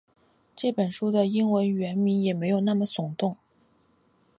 [0.55, 3.37] 这本书的英文原名也没那么耸动